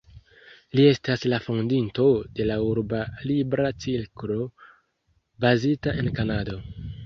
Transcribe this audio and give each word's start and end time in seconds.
Li 0.77 0.85
estas 0.91 1.25
la 1.33 1.39
fondinto 1.47 2.07
de 2.39 2.49
la 2.49 2.57
Urba 2.69 3.03
Libra 3.33 3.69
Cirklo, 3.87 4.51
bazita 5.47 5.97
en 6.03 6.15
Kanado. 6.21 6.61